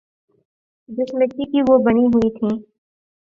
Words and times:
جس 0.89 1.09
مٹی 1.19 1.43
کی 1.51 1.59
وہ 1.67 1.75
بنی 1.85 2.05
ہوئی 2.11 2.29
تھیں۔ 2.37 2.55